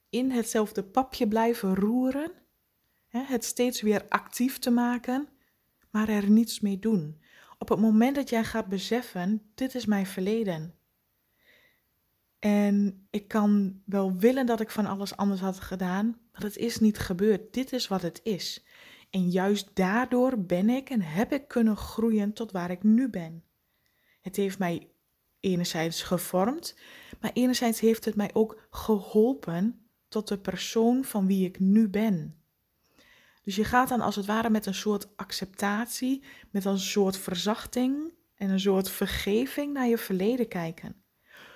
in 0.09 0.31
hetzelfde 0.31 0.83
papje 0.83 1.27
blijven 1.27 1.75
roeren. 1.75 2.31
Het 3.07 3.45
steeds 3.45 3.81
weer 3.81 4.05
actief 4.09 4.59
te 4.59 4.69
maken, 4.69 5.27
maar 5.89 6.09
er 6.09 6.29
niets 6.29 6.59
mee 6.59 6.79
doen. 6.79 7.21
Op 7.57 7.69
het 7.69 7.79
moment 7.79 8.15
dat 8.15 8.29
jij 8.29 8.43
gaat 8.43 8.67
beseffen, 8.67 9.51
dit 9.55 9.75
is 9.75 9.85
mijn 9.85 10.05
verleden. 10.05 10.75
En 12.39 13.07
ik 13.09 13.27
kan 13.27 13.81
wel 13.85 14.15
willen 14.15 14.45
dat 14.45 14.59
ik 14.61 14.69
van 14.69 14.85
alles 14.85 15.15
anders 15.15 15.41
had 15.41 15.59
gedaan, 15.59 16.05
maar 16.31 16.41
het 16.41 16.57
is 16.57 16.79
niet 16.79 16.97
gebeurd. 16.97 17.53
Dit 17.53 17.73
is 17.73 17.87
wat 17.87 18.01
het 18.01 18.19
is. 18.23 18.65
En 19.09 19.29
juist 19.29 19.75
daardoor 19.75 20.39
ben 20.39 20.69
ik 20.69 20.89
en 20.89 21.01
heb 21.01 21.31
ik 21.33 21.47
kunnen 21.47 21.77
groeien 21.77 22.33
tot 22.33 22.51
waar 22.51 22.71
ik 22.71 22.83
nu 22.83 23.09
ben. 23.09 23.43
Het 24.21 24.35
heeft 24.35 24.59
mij 24.59 24.89
enerzijds 25.39 26.01
gevormd, 26.03 26.77
maar 27.21 27.31
enerzijds 27.33 27.79
heeft 27.79 28.05
het 28.05 28.15
mij 28.15 28.29
ook 28.33 28.67
geholpen 28.69 29.86
tot 30.07 30.27
de 30.27 30.37
persoon 30.37 31.03
van 31.03 31.27
wie 31.27 31.45
ik 31.45 31.59
nu 31.59 31.89
ben. 31.89 32.35
Dus 33.43 33.55
je 33.55 33.63
gaat 33.63 33.89
dan 33.89 34.01
als 34.01 34.15
het 34.15 34.25
ware 34.25 34.49
met 34.49 34.65
een 34.65 34.73
soort 34.73 35.17
acceptatie, 35.17 36.23
met 36.51 36.65
een 36.65 36.79
soort 36.79 37.17
verzachting 37.17 38.13
en 38.35 38.49
een 38.49 38.59
soort 38.59 38.89
vergeving 38.89 39.73
naar 39.73 39.87
je 39.87 39.97
verleden 39.97 40.47
kijken. 40.47 40.95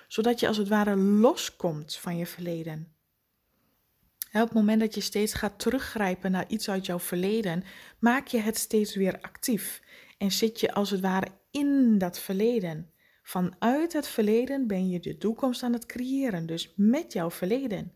Zodat 0.08 0.40
je 0.40 0.48
als 0.48 0.56
het 0.56 0.68
ware 0.68 0.96
loskomt 0.96 1.96
van 1.96 2.16
je 2.16 2.26
verleden. 2.26 2.94
Het 4.30 4.52
moment 4.52 4.80
dat 4.80 4.94
je 4.94 5.00
steeds 5.00 5.34
gaat 5.34 5.58
teruggrijpen 5.58 6.30
naar 6.30 6.48
iets 6.48 6.70
uit 6.70 6.86
jouw 6.86 6.98
verleden, 6.98 7.64
maak 7.98 8.26
je 8.26 8.38
het 8.38 8.56
steeds 8.58 8.94
weer 8.94 9.20
actief. 9.20 9.82
En 10.18 10.30
zit 10.30 10.60
je 10.60 10.72
als 10.72 10.90
het 10.90 11.00
ware 11.00 11.28
in 11.50 11.98
dat 11.98 12.18
verleden. 12.18 12.90
Vanuit 13.22 13.92
het 13.92 14.06
verleden 14.06 14.66
ben 14.66 14.88
je 14.88 15.00
de 15.00 15.18
toekomst 15.18 15.62
aan 15.62 15.72
het 15.72 15.86
creëren, 15.86 16.46
dus 16.46 16.72
met 16.76 17.12
jouw 17.12 17.30
verleden. 17.30 17.92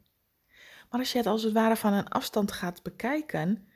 Maar 0.91 1.01
als 1.01 1.13
je 1.13 1.19
het 1.19 1.27
als 1.27 1.43
het 1.43 1.53
ware 1.53 1.77
van 1.77 1.93
een 1.93 2.09
afstand 2.09 2.53
gaat 2.53 2.83
bekijken, 2.83 3.69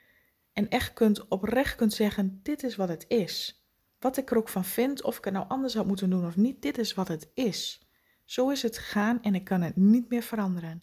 en 0.53 0.69
echt 0.69 0.93
kunt 0.93 1.29
oprecht 1.29 1.75
kunt 1.75 1.93
zeggen: 1.93 2.41
dit 2.43 2.63
is 2.63 2.77
wat 2.77 2.89
het 2.89 3.05
is. 3.09 3.65
Wat 3.99 4.17
ik 4.17 4.31
er 4.31 4.37
ook 4.37 4.49
van 4.49 4.65
vind, 4.65 5.03
of 5.03 5.19
ik 5.19 5.25
het 5.25 5.35
nou 5.35 5.49
anders 5.49 5.75
had 5.75 5.87
moeten 5.87 6.11
doen 6.11 6.27
of 6.27 6.37
niet, 6.37 6.63
dit 6.63 6.79
is 6.79 6.95
wat 6.95 7.09
het 7.09 7.31
is. 7.35 7.89
Zo 8.25 8.49
is 8.49 8.63
het 8.63 8.79
gegaan 8.79 9.23
en 9.23 9.35
ik 9.35 9.45
kan 9.45 9.63
het 9.63 9.77
niet 9.77 10.09
meer 10.09 10.23
veranderen. 10.23 10.83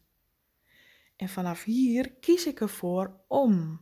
En 1.16 1.30
vanaf 1.30 1.64
hier 1.64 2.14
kies 2.14 2.46
ik 2.46 2.62
ervoor 2.62 3.20
om 3.28 3.82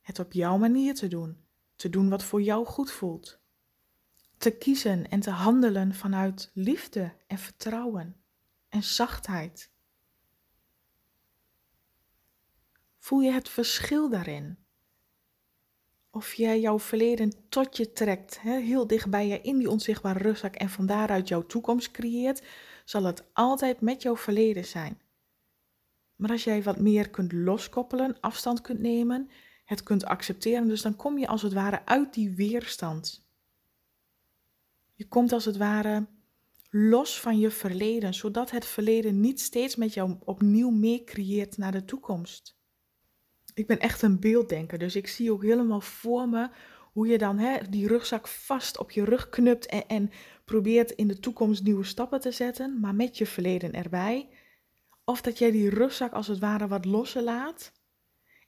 het 0.00 0.18
op 0.18 0.32
jouw 0.32 0.56
manier 0.56 0.94
te 0.94 1.08
doen, 1.08 1.44
te 1.76 1.90
doen 1.90 2.08
wat 2.08 2.24
voor 2.24 2.42
jou 2.42 2.66
goed 2.66 2.90
voelt. 2.90 3.38
Te 4.38 4.50
kiezen 4.50 5.08
en 5.08 5.20
te 5.20 5.30
handelen 5.30 5.94
vanuit 5.94 6.50
liefde 6.54 7.14
en 7.26 7.38
vertrouwen 7.38 8.16
en 8.68 8.82
zachtheid. 8.82 9.73
Voel 13.04 13.20
je 13.20 13.30
het 13.30 13.48
verschil 13.48 14.10
daarin? 14.10 14.58
of 16.10 16.34
jij 16.34 16.60
jouw 16.60 16.78
verleden 16.78 17.32
tot 17.48 17.76
je 17.76 17.92
trekt, 17.92 18.40
heel 18.40 18.86
dicht 18.86 19.10
bij 19.10 19.26
je 19.26 19.40
in 19.40 19.58
die 19.58 19.70
onzichtbare 19.70 20.18
rugzak 20.18 20.54
en 20.54 20.70
van 20.70 20.86
daaruit 20.86 21.28
jouw 21.28 21.46
toekomst 21.46 21.90
creëert, 21.90 22.42
zal 22.84 23.04
het 23.04 23.24
altijd 23.32 23.80
met 23.80 24.02
jouw 24.02 24.16
verleden 24.16 24.64
zijn. 24.64 25.00
Maar 26.16 26.30
als 26.30 26.44
jij 26.44 26.62
wat 26.62 26.78
meer 26.78 27.10
kunt 27.10 27.32
loskoppelen, 27.32 28.20
afstand 28.20 28.60
kunt 28.60 28.80
nemen, 28.80 29.30
het 29.64 29.82
kunt 29.82 30.04
accepteren, 30.04 30.68
dus 30.68 30.82
dan 30.82 30.96
kom 30.96 31.18
je 31.18 31.26
als 31.26 31.42
het 31.42 31.52
ware 31.52 31.86
uit 31.86 32.14
die 32.14 32.30
weerstand. 32.30 33.26
Je 34.94 35.08
komt 35.08 35.32
als 35.32 35.44
het 35.44 35.56
ware 35.56 36.06
los 36.70 37.20
van 37.20 37.38
je 37.38 37.50
verleden, 37.50 38.14
zodat 38.14 38.50
het 38.50 38.64
verleden 38.64 39.20
niet 39.20 39.40
steeds 39.40 39.76
met 39.76 39.94
jou 39.94 40.16
opnieuw 40.24 40.70
meecreëert 40.70 41.56
naar 41.56 41.72
de 41.72 41.84
toekomst 41.84 42.62
ik 43.54 43.66
ben 43.66 43.78
echt 43.78 44.02
een 44.02 44.20
beelddenker, 44.20 44.78
dus 44.78 44.96
ik 44.96 45.06
zie 45.06 45.32
ook 45.32 45.42
helemaal 45.42 45.80
voor 45.80 46.28
me 46.28 46.48
hoe 46.92 47.06
je 47.06 47.18
dan 47.18 47.38
hè, 47.38 47.58
die 47.70 47.86
rugzak 47.86 48.28
vast 48.28 48.78
op 48.78 48.90
je 48.90 49.04
rug 49.04 49.28
knupt 49.28 49.66
en, 49.66 49.86
en 49.86 50.10
probeert 50.44 50.90
in 50.90 51.08
de 51.08 51.20
toekomst 51.20 51.62
nieuwe 51.62 51.84
stappen 51.84 52.20
te 52.20 52.30
zetten, 52.30 52.80
maar 52.80 52.94
met 52.94 53.18
je 53.18 53.26
verleden 53.26 53.72
erbij. 53.72 54.28
Of 55.04 55.20
dat 55.20 55.38
jij 55.38 55.50
die 55.50 55.70
rugzak 55.70 56.12
als 56.12 56.26
het 56.26 56.38
ware 56.38 56.68
wat 56.68 56.84
losser 56.84 57.22
laat 57.22 57.72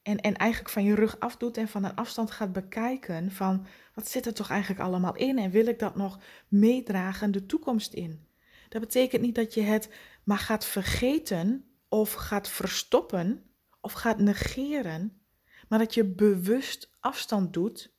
en, 0.02 0.20
en 0.20 0.36
eigenlijk 0.36 0.70
van 0.70 0.84
je 0.84 0.94
rug 0.94 1.20
afdoet 1.20 1.56
en 1.56 1.68
van 1.68 1.84
een 1.84 1.94
afstand 1.94 2.30
gaat 2.30 2.52
bekijken 2.52 3.30
van 3.30 3.66
wat 3.94 4.08
zit 4.08 4.26
er 4.26 4.34
toch 4.34 4.50
eigenlijk 4.50 4.80
allemaal 4.80 5.16
in 5.16 5.38
en 5.38 5.50
wil 5.50 5.66
ik 5.66 5.78
dat 5.78 5.96
nog 5.96 6.18
meedragen 6.48 7.30
de 7.30 7.46
toekomst 7.46 7.92
in. 7.92 8.26
Dat 8.68 8.80
betekent 8.80 9.22
niet 9.22 9.34
dat 9.34 9.54
je 9.54 9.60
het 9.62 9.90
maar 10.24 10.38
gaat 10.38 10.64
vergeten 10.64 11.64
of 11.88 12.12
gaat 12.12 12.48
verstoppen, 12.48 13.42
of 13.86 13.92
gaat 13.92 14.18
negeren, 14.18 15.20
maar 15.68 15.78
dat 15.78 15.94
je 15.94 16.04
bewust 16.04 16.90
afstand 17.00 17.52
doet 17.52 17.94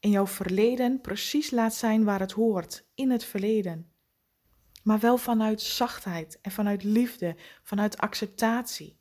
en 0.00 0.10
jouw 0.10 0.26
verleden 0.26 1.00
precies 1.00 1.50
laat 1.50 1.74
zijn 1.74 2.04
waar 2.04 2.20
het 2.20 2.32
hoort, 2.32 2.84
in 2.94 3.10
het 3.10 3.24
verleden. 3.24 3.92
Maar 4.82 4.98
wel 4.98 5.18
vanuit 5.18 5.60
zachtheid 5.60 6.38
en 6.40 6.50
vanuit 6.50 6.82
liefde, 6.82 7.36
vanuit 7.62 7.98
acceptatie. 7.98 8.98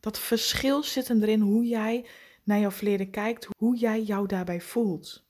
Dat 0.00 0.18
verschil 0.18 0.82
zit 0.82 1.10
erin 1.10 1.40
hoe 1.40 1.64
jij 1.64 2.06
naar 2.44 2.58
jouw 2.58 2.70
verleden 2.70 3.10
kijkt, 3.10 3.48
hoe 3.56 3.76
jij 3.76 4.02
jou 4.02 4.26
daarbij 4.26 4.60
voelt. 4.60 5.26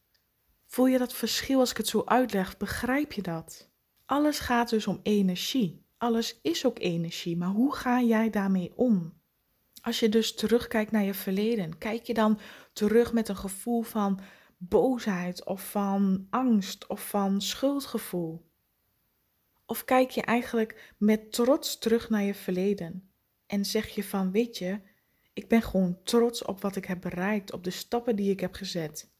Voel 0.67 0.87
je 0.87 0.99
dat 0.99 1.15
verschil 1.15 1.59
als 1.59 1.71
ik 1.71 1.77
het 1.77 1.89
zo 1.89 2.03
uitleg? 2.05 2.57
Begrijp 2.57 3.13
je 3.13 3.23
dat? 3.23 3.71
Alles 4.07 4.39
gaat 4.39 4.69
dus 4.69 4.87
om 4.87 5.01
energie. 5.03 5.85
Alles 5.99 6.39
is 6.43 6.67
ook 6.67 6.79
energie, 6.79 7.37
maar 7.37 7.49
hoe 7.49 7.75
ga 7.75 8.01
jij 8.01 8.31
daarmee 8.31 8.73
om? 8.77 9.20
Als 9.81 10.01
je 10.01 10.09
dus 10.09 10.35
terugkijkt 10.35 10.91
naar 10.91 11.05
je 11.05 11.15
verleden, 11.15 11.79
kijk 11.79 12.03
je 12.03 12.15
dan 12.15 12.39
terug 12.73 13.13
met 13.13 13.29
een 13.29 13.37
gevoel 13.37 13.83
van 13.83 14.21
boosheid 14.59 15.45
of 15.45 15.71
van 15.71 16.27
angst 16.31 16.87
of 16.87 17.09
van 17.09 17.41
schuldgevoel? 17.41 18.49
Of 19.67 19.85
kijk 19.85 20.11
je 20.11 20.23
eigenlijk 20.23 20.95
met 20.99 21.33
trots 21.33 21.79
terug 21.79 22.11
naar 22.11 22.23
je 22.23 22.35
verleden 22.35 23.11
en 23.47 23.65
zeg 23.65 23.89
je 23.89 24.05
van, 24.05 24.31
weet 24.31 24.59
je, 24.59 24.81
ik 25.33 25.49
ben 25.49 25.63
gewoon 25.63 25.99
trots 26.05 26.45
op 26.45 26.61
wat 26.61 26.77
ik 26.77 26.85
heb 26.85 27.01
bereikt, 27.01 27.53
op 27.53 27.65
de 27.65 27.71
stappen 27.71 28.17
die 28.17 28.31
ik 28.31 28.41
heb 28.41 28.55
gezet. 28.55 29.11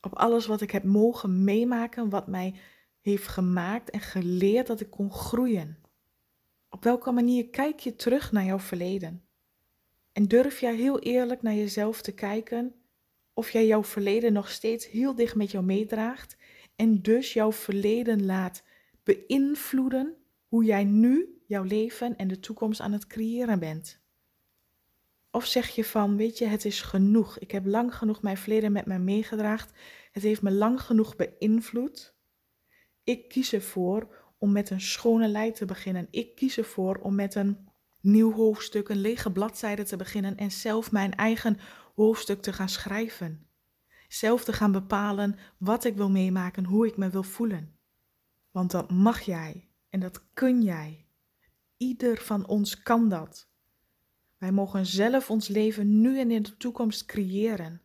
Op 0.00 0.14
alles 0.14 0.46
wat 0.46 0.60
ik 0.60 0.70
heb 0.70 0.84
mogen 0.84 1.44
meemaken, 1.44 2.08
wat 2.08 2.26
mij 2.26 2.54
heeft 3.00 3.28
gemaakt 3.28 3.90
en 3.90 4.00
geleerd 4.00 4.66
dat 4.66 4.80
ik 4.80 4.90
kon 4.90 5.12
groeien. 5.12 5.81
Op 6.74 6.84
welke 6.84 7.10
manier 7.10 7.48
kijk 7.48 7.80
je 7.80 7.96
terug 7.96 8.32
naar 8.32 8.44
jouw 8.44 8.58
verleden? 8.58 9.24
En 10.12 10.28
durf 10.28 10.60
jij 10.60 10.74
heel 10.74 10.98
eerlijk 10.98 11.42
naar 11.42 11.54
jezelf 11.54 12.02
te 12.02 12.12
kijken 12.12 12.74
of 13.32 13.50
jij 13.50 13.66
jouw 13.66 13.84
verleden 13.84 14.32
nog 14.32 14.50
steeds 14.50 14.88
heel 14.88 15.14
dicht 15.14 15.34
met 15.34 15.50
jou 15.50 15.64
meedraagt 15.64 16.36
en 16.76 17.02
dus 17.02 17.32
jouw 17.32 17.52
verleden 17.52 18.24
laat 18.24 18.62
beïnvloeden 19.02 20.16
hoe 20.48 20.64
jij 20.64 20.84
nu 20.84 21.42
jouw 21.46 21.62
leven 21.62 22.16
en 22.16 22.28
de 22.28 22.40
toekomst 22.40 22.80
aan 22.80 22.92
het 22.92 23.06
creëren 23.06 23.58
bent? 23.58 24.00
Of 25.30 25.46
zeg 25.46 25.68
je 25.68 25.84
van, 25.84 26.16
weet 26.16 26.38
je, 26.38 26.46
het 26.46 26.64
is 26.64 26.80
genoeg. 26.80 27.38
Ik 27.38 27.50
heb 27.50 27.66
lang 27.66 27.94
genoeg 27.94 28.22
mijn 28.22 28.36
verleden 28.36 28.72
met 28.72 28.86
mij 28.86 28.98
meegedraagd. 28.98 29.72
Het 30.12 30.22
heeft 30.22 30.42
me 30.42 30.50
lang 30.50 30.80
genoeg 30.80 31.16
beïnvloed. 31.16 32.14
Ik 33.04 33.28
kies 33.28 33.52
ervoor 33.52 34.21
om 34.42 34.52
met 34.52 34.70
een 34.70 34.80
schone 34.80 35.28
lei 35.28 35.52
te 35.52 35.64
beginnen. 35.64 36.08
Ik 36.10 36.34
kies 36.34 36.58
ervoor 36.58 36.96
om 36.96 37.14
met 37.14 37.34
een 37.34 37.68
nieuw 38.00 38.32
hoofdstuk, 38.32 38.88
een 38.88 39.00
lege 39.00 39.32
bladzijde 39.32 39.82
te 39.82 39.96
beginnen 39.96 40.36
en 40.36 40.50
zelf 40.50 40.92
mijn 40.92 41.14
eigen 41.14 41.58
hoofdstuk 41.94 42.42
te 42.42 42.52
gaan 42.52 42.68
schrijven. 42.68 43.46
Zelf 44.08 44.44
te 44.44 44.52
gaan 44.52 44.72
bepalen 44.72 45.38
wat 45.58 45.84
ik 45.84 45.96
wil 45.96 46.10
meemaken, 46.10 46.64
hoe 46.64 46.86
ik 46.86 46.96
me 46.96 47.10
wil 47.10 47.22
voelen. 47.22 47.76
Want 48.50 48.70
dat 48.70 48.90
mag 48.90 49.20
jij 49.20 49.68
en 49.88 50.00
dat 50.00 50.24
kun 50.32 50.62
jij. 50.62 51.06
Ieder 51.76 52.16
van 52.20 52.46
ons 52.46 52.82
kan 52.82 53.08
dat. 53.08 53.48
Wij 54.38 54.52
mogen 54.52 54.86
zelf 54.86 55.30
ons 55.30 55.48
leven 55.48 56.00
nu 56.00 56.18
en 56.18 56.30
in 56.30 56.42
de 56.42 56.56
toekomst 56.56 57.06
creëren. 57.06 57.82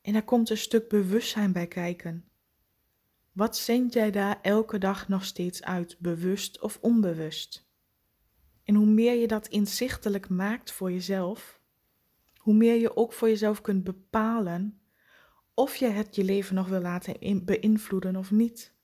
En 0.00 0.12
daar 0.12 0.24
komt 0.24 0.50
een 0.50 0.56
stuk 0.56 0.88
bewustzijn 0.88 1.52
bij 1.52 1.66
kijken. 1.66 2.29
Wat 3.40 3.56
zend 3.56 3.92
jij 3.92 4.10
daar 4.10 4.38
elke 4.42 4.78
dag 4.78 5.08
nog 5.08 5.24
steeds 5.24 5.62
uit, 5.62 5.96
bewust 5.98 6.60
of 6.60 6.78
onbewust? 6.80 7.68
En 8.64 8.74
hoe 8.74 8.86
meer 8.86 9.14
je 9.14 9.26
dat 9.26 9.48
inzichtelijk 9.48 10.28
maakt 10.28 10.72
voor 10.72 10.92
jezelf, 10.92 11.60
hoe 12.36 12.54
meer 12.54 12.74
je 12.74 12.96
ook 12.96 13.12
voor 13.12 13.28
jezelf 13.28 13.60
kunt 13.60 13.84
bepalen 13.84 14.80
of 15.54 15.76
je 15.76 15.86
het 15.86 16.14
je 16.14 16.24
leven 16.24 16.54
nog 16.54 16.68
wil 16.68 16.80
laten 16.80 17.44
beïnvloeden 17.44 18.16
of 18.16 18.30
niet. 18.30 18.74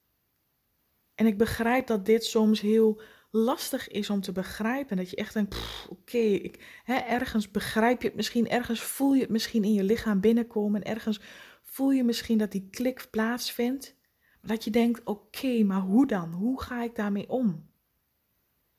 En 1.14 1.26
ik 1.26 1.38
begrijp 1.38 1.86
dat 1.86 2.06
dit 2.06 2.24
soms 2.24 2.60
heel 2.60 3.00
lastig 3.30 3.88
is 3.88 4.10
om 4.10 4.20
te 4.20 4.32
begrijpen. 4.32 4.96
Dat 4.96 5.10
je 5.10 5.16
echt 5.16 5.34
denkt, 5.34 5.56
oké, 5.88 6.40
ergens 6.84 7.50
begrijp 7.50 8.02
je 8.02 8.08
het 8.08 8.16
misschien, 8.16 8.48
ergens 8.48 8.80
voel 8.80 9.14
je 9.14 9.20
het 9.20 9.30
misschien 9.30 9.64
in 9.64 9.72
je 9.72 9.84
lichaam 9.84 10.20
binnenkomen, 10.20 10.82
ergens 10.82 11.20
voel 11.62 11.90
je 11.90 12.04
misschien 12.04 12.38
dat 12.38 12.52
die 12.52 12.68
klik 12.70 13.06
plaatsvindt. 13.10 13.94
Dat 14.46 14.64
je 14.64 14.70
denkt, 14.70 15.04
oké, 15.04 15.62
maar 15.62 15.80
hoe 15.80 16.06
dan? 16.06 16.32
Hoe 16.32 16.62
ga 16.62 16.82
ik 16.82 16.94
daarmee 16.94 17.28
om? 17.28 17.66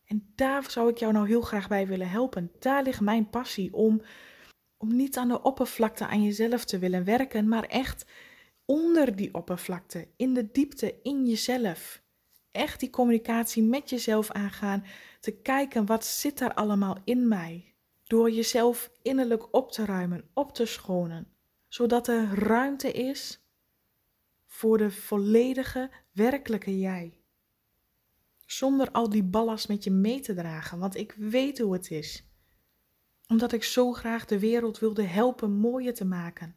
En 0.05 0.31
daar 0.36 0.71
zou 0.71 0.89
ik 0.89 0.97
jou 0.97 1.13
nou 1.13 1.27
heel 1.27 1.41
graag 1.41 1.67
bij 1.67 1.88
willen 1.88 2.09
helpen. 2.09 2.51
Daar 2.59 2.83
ligt 2.83 3.01
mijn 3.01 3.29
passie 3.29 3.74
om, 3.74 4.01
om 4.77 4.95
niet 4.95 5.17
aan 5.17 5.27
de 5.27 5.41
oppervlakte 5.41 6.07
aan 6.07 6.24
jezelf 6.24 6.65
te 6.65 6.79
willen 6.79 7.03
werken, 7.03 7.47
maar 7.47 7.63
echt 7.63 8.05
onder 8.65 9.15
die 9.15 9.33
oppervlakte, 9.33 10.07
in 10.15 10.33
de 10.33 10.51
diepte, 10.51 11.00
in 11.03 11.25
jezelf 11.25 12.01
echt 12.51 12.79
die 12.79 12.89
communicatie 12.89 13.63
met 13.63 13.89
jezelf 13.89 14.31
aangaan. 14.31 14.86
Te 15.19 15.31
kijken 15.31 15.86
wat 15.86 16.05
zit 16.05 16.39
er 16.39 16.53
allemaal 16.53 16.97
in 17.03 17.27
mij. 17.27 17.74
Door 18.03 18.31
jezelf 18.31 18.91
innerlijk 19.01 19.53
op 19.55 19.71
te 19.71 19.86
ruimen, 19.86 20.29
op 20.33 20.53
te 20.53 20.65
schonen. 20.65 21.27
Zodat 21.67 22.07
er 22.07 22.39
ruimte 22.39 22.91
is 22.91 23.47
voor 24.48 24.77
de 24.77 24.92
volledige, 24.92 25.92
werkelijke 26.12 26.80
jij. 26.80 27.22
Zonder 28.46 28.92
al 28.92 29.10
die 29.10 29.24
ballast 29.24 29.68
met 29.68 29.84
je 29.84 29.92
mee 29.92 30.20
te 30.20 30.34
dragen, 30.34 30.80
want 30.80 30.96
ik 30.96 31.13
weet 31.18 31.60
hoe 31.60 31.74
het 31.74 31.92
is. 31.92 32.27
Omdat 33.27 33.51
ik 33.51 33.63
zo 33.63 33.92
graag 33.92 34.25
de 34.25 34.39
wereld 34.39 34.80
wilde 34.80 35.04
helpen 35.04 35.51
mooier 35.51 35.94
te 35.94 36.06
maken. 36.06 36.56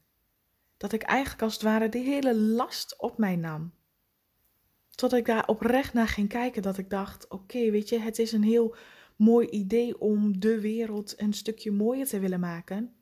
Dat 0.76 0.92
ik 0.92 1.02
eigenlijk 1.02 1.42
als 1.42 1.52
het 1.52 1.62
ware 1.62 1.88
de 1.88 1.98
hele 1.98 2.36
last 2.36 2.98
op 2.98 3.18
mij 3.18 3.36
nam. 3.36 3.72
Tot 4.90 5.12
ik 5.12 5.26
daar 5.26 5.46
oprecht 5.46 5.92
naar 5.92 6.08
ging 6.08 6.28
kijken, 6.28 6.62
dat 6.62 6.78
ik 6.78 6.90
dacht: 6.90 7.28
oké, 7.28 7.70
weet 7.70 7.88
je, 7.88 7.98
het 7.98 8.18
is 8.18 8.32
een 8.32 8.42
heel 8.42 8.76
mooi 9.16 9.48
idee 9.48 10.00
om 10.00 10.40
de 10.40 10.60
wereld 10.60 11.20
een 11.20 11.32
stukje 11.32 11.70
mooier 11.70 12.06
te 12.06 12.18
willen 12.18 12.40
maken. 12.40 12.94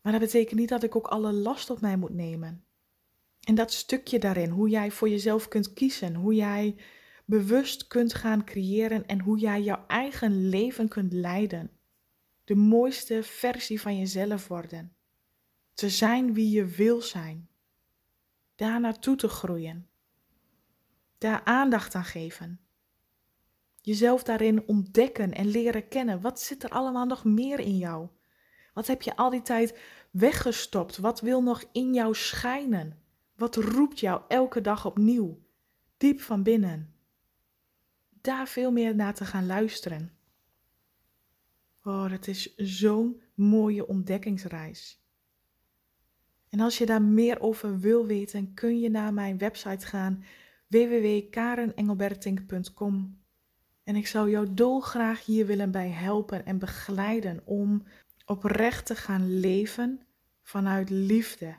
Maar 0.00 0.12
dat 0.12 0.20
betekent 0.20 0.60
niet 0.60 0.68
dat 0.68 0.82
ik 0.82 0.96
ook 0.96 1.06
alle 1.06 1.32
last 1.32 1.70
op 1.70 1.80
mij 1.80 1.96
moet 1.96 2.14
nemen. 2.14 2.63
En 3.44 3.54
dat 3.54 3.72
stukje 3.72 4.18
daarin, 4.18 4.50
hoe 4.50 4.68
jij 4.68 4.90
voor 4.90 5.08
jezelf 5.08 5.48
kunt 5.48 5.72
kiezen, 5.72 6.14
hoe 6.14 6.34
jij 6.34 6.76
bewust 7.24 7.86
kunt 7.86 8.14
gaan 8.14 8.44
creëren 8.44 9.06
en 9.06 9.20
hoe 9.20 9.38
jij 9.38 9.62
jouw 9.62 9.84
eigen 9.86 10.48
leven 10.48 10.88
kunt 10.88 11.12
leiden. 11.12 11.70
De 12.44 12.54
mooiste 12.54 13.22
versie 13.22 13.80
van 13.80 13.98
jezelf 13.98 14.48
worden. 14.48 14.92
Te 15.74 15.88
zijn 15.88 16.34
wie 16.34 16.50
je 16.50 16.64
wil 16.64 17.00
zijn. 17.00 17.48
Daar 18.54 18.80
naartoe 18.80 19.16
te 19.16 19.28
groeien 19.28 19.88
daar 21.24 21.44
aandacht 21.44 21.94
aan 21.94 22.04
geven. 22.04 22.60
Jezelf 23.80 24.22
daarin 24.22 24.66
ontdekken 24.66 25.32
en 25.32 25.46
leren 25.46 25.88
kennen. 25.88 26.20
Wat 26.20 26.40
zit 26.40 26.62
er 26.62 26.70
allemaal 26.70 27.06
nog 27.06 27.24
meer 27.24 27.58
in 27.58 27.76
jou? 27.76 28.08
Wat 28.74 28.86
heb 28.86 29.02
je 29.02 29.16
al 29.16 29.30
die 29.30 29.42
tijd 29.42 29.78
weggestopt? 30.10 30.96
Wat 30.96 31.20
wil 31.20 31.42
nog 31.42 31.64
in 31.72 31.94
jou 31.94 32.14
schijnen? 32.14 33.02
Wat 33.34 33.56
roept 33.56 34.00
jou 34.00 34.22
elke 34.28 34.60
dag 34.60 34.86
opnieuw, 34.86 35.42
diep 35.96 36.20
van 36.20 36.42
binnen? 36.42 36.94
Daar 38.20 38.48
veel 38.48 38.72
meer 38.72 38.94
naar 38.94 39.14
te 39.14 39.24
gaan 39.24 39.46
luisteren. 39.46 40.12
Oh, 41.82 42.10
dat 42.10 42.26
is 42.26 42.56
zo'n 42.56 43.20
mooie 43.34 43.86
ontdekkingsreis. 43.86 45.02
En 46.48 46.60
als 46.60 46.78
je 46.78 46.86
daar 46.86 47.02
meer 47.02 47.40
over 47.40 47.80
wil 47.80 48.06
weten, 48.06 48.54
kun 48.54 48.80
je 48.80 48.90
naar 48.90 49.14
mijn 49.14 49.38
website 49.38 49.86
gaan 49.86 50.24
www.karenengelbertink.com. 50.66 53.22
En 53.84 53.96
ik 53.96 54.06
zou 54.06 54.30
jou 54.30 54.54
dolgraag 54.54 55.24
hier 55.24 55.46
willen 55.46 55.70
bij 55.70 55.88
helpen 55.88 56.46
en 56.46 56.58
begeleiden 56.58 57.40
om 57.44 57.82
oprecht 58.26 58.86
te 58.86 58.94
gaan 58.94 59.38
leven 59.38 60.00
vanuit 60.42 60.90
liefde. 60.90 61.54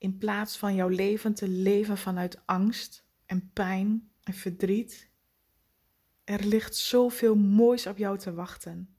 In 0.00 0.18
plaats 0.18 0.56
van 0.56 0.74
jouw 0.74 0.88
leven 0.88 1.34
te 1.34 1.48
leven 1.48 1.98
vanuit 1.98 2.46
angst 2.46 3.04
en 3.26 3.50
pijn 3.52 4.10
en 4.22 4.34
verdriet. 4.34 5.10
Er 6.24 6.44
ligt 6.44 6.76
zoveel 6.76 7.36
moois 7.36 7.86
op 7.86 7.96
jou 7.96 8.18
te 8.18 8.32
wachten. 8.32 8.96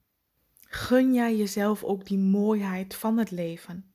Gun 0.60 1.14
jij 1.14 1.36
jezelf 1.36 1.84
ook 1.84 2.06
die 2.06 2.18
mooiheid 2.18 2.96
van 2.96 3.18
het 3.18 3.32
leven? 3.32 3.94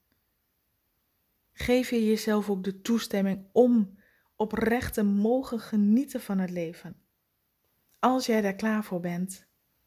Geef 1.52 1.90
je 1.90 2.06
jezelf 2.06 2.50
ook 2.50 2.64
de 2.64 2.80
toestemming 2.80 3.48
om 3.52 3.98
oprecht 4.36 4.94
te 4.94 5.02
mogen 5.02 5.60
genieten 5.60 6.20
van 6.20 6.38
het 6.38 6.50
leven. 6.50 6.96
Als 7.98 8.26
jij 8.26 8.40
daar 8.40 8.54
klaar 8.54 8.84
voor 8.84 9.00
bent, 9.00 9.46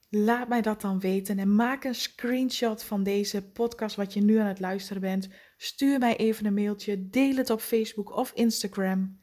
laat 0.10 0.47
mij 0.47 0.62
dat 0.62 0.82
dan 0.82 0.99
weten 0.99 1.39
en 1.39 1.55
maak 1.55 1.84
een 1.84 1.95
screenshot 1.95 2.84
van 2.84 3.03
deze 3.03 3.49
podcast 3.51 3.95
wat 3.95 4.13
je 4.13 4.21
nu 4.21 4.38
aan 4.38 4.47
het 4.47 4.60
luisteren 4.60 5.01
bent. 5.01 5.29
Stuur 5.62 6.00
mij 6.00 6.17
even 6.17 6.45
een 6.45 6.54
mailtje, 6.54 7.10
deel 7.10 7.36
het 7.36 7.50
op 7.50 7.62
Facebook 7.62 8.15
of 8.15 8.32
Instagram. 8.32 9.22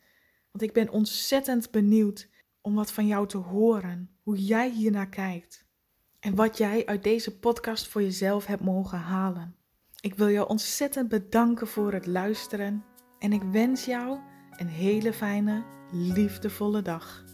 Want 0.50 0.64
ik 0.64 0.72
ben 0.72 0.90
ontzettend 0.90 1.70
benieuwd 1.70 2.28
om 2.60 2.74
wat 2.74 2.92
van 2.92 3.06
jou 3.06 3.26
te 3.26 3.36
horen, 3.36 4.16
hoe 4.22 4.44
jij 4.44 4.70
hiernaar 4.70 5.08
kijkt 5.08 5.66
en 6.20 6.34
wat 6.34 6.58
jij 6.58 6.86
uit 6.86 7.02
deze 7.02 7.38
podcast 7.38 7.88
voor 7.88 8.02
jezelf 8.02 8.46
hebt 8.46 8.62
mogen 8.62 8.98
halen. 8.98 9.56
Ik 10.00 10.14
wil 10.14 10.30
jou 10.30 10.48
ontzettend 10.48 11.08
bedanken 11.08 11.66
voor 11.66 11.92
het 11.92 12.06
luisteren 12.06 12.84
en 13.18 13.32
ik 13.32 13.42
wens 13.42 13.84
jou 13.84 14.18
een 14.50 14.68
hele 14.68 15.12
fijne, 15.12 15.64
liefdevolle 15.92 16.82
dag. 16.82 17.24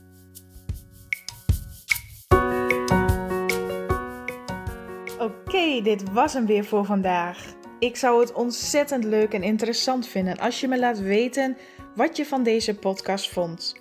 Oké, 5.19 5.83
dit 5.83 6.13
was 6.13 6.33
hem 6.33 6.47
weer 6.47 6.65
voor 6.65 6.85
vandaag. 6.85 7.61
Ik 7.83 7.97
zou 7.97 8.21
het 8.21 8.33
ontzettend 8.33 9.05
leuk 9.05 9.33
en 9.33 9.43
interessant 9.43 10.07
vinden 10.07 10.39
als 10.39 10.61
je 10.61 10.69
me 10.69 10.79
laat 10.79 11.01
weten 11.01 11.57
wat 11.95 12.17
je 12.17 12.27
van 12.27 12.43
deze 12.43 12.75
podcast 12.75 13.31
vond. 13.31 13.75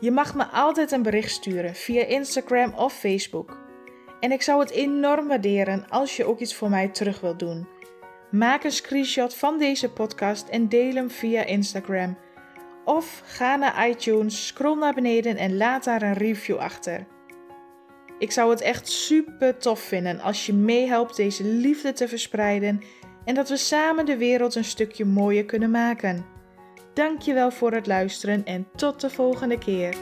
Je 0.00 0.10
mag 0.10 0.34
me 0.34 0.46
altijd 0.46 0.92
een 0.92 1.02
bericht 1.02 1.30
sturen 1.30 1.74
via 1.74 2.04
Instagram 2.04 2.74
of 2.74 2.92
Facebook. 2.92 3.58
En 4.20 4.32
ik 4.32 4.42
zou 4.42 4.60
het 4.60 4.70
enorm 4.70 5.28
waarderen 5.28 5.88
als 5.88 6.16
je 6.16 6.24
ook 6.24 6.38
iets 6.38 6.54
voor 6.54 6.70
mij 6.70 6.88
terug 6.88 7.20
wilt 7.20 7.38
doen. 7.38 7.68
Maak 8.30 8.64
een 8.64 8.72
screenshot 8.72 9.34
van 9.34 9.58
deze 9.58 9.92
podcast 9.92 10.48
en 10.48 10.68
deel 10.68 10.94
hem 10.94 11.10
via 11.10 11.44
Instagram 11.44 12.18
of 12.84 13.22
ga 13.24 13.56
naar 13.56 13.88
iTunes, 13.88 14.46
scroll 14.46 14.78
naar 14.78 14.94
beneden 14.94 15.36
en 15.36 15.56
laat 15.56 15.84
daar 15.84 16.02
een 16.02 16.14
review 16.14 16.56
achter. 16.56 17.06
Ik 18.18 18.32
zou 18.32 18.50
het 18.50 18.60
echt 18.60 18.88
super 18.88 19.56
tof 19.58 19.80
vinden 19.80 20.20
als 20.20 20.46
je 20.46 20.52
meehelpt 20.52 21.16
deze 21.16 21.44
liefde 21.44 21.92
te 21.92 22.08
verspreiden 22.08 22.80
en 23.24 23.34
dat 23.34 23.48
we 23.48 23.56
samen 23.56 24.06
de 24.06 24.16
wereld 24.16 24.54
een 24.54 24.64
stukje 24.64 25.04
mooier 25.04 25.44
kunnen 25.44 25.70
maken. 25.70 26.24
Dankjewel 26.94 27.50
voor 27.50 27.72
het 27.72 27.86
luisteren 27.86 28.44
en 28.44 28.68
tot 28.76 29.00
de 29.00 29.10
volgende 29.10 29.58
keer. 29.58 29.94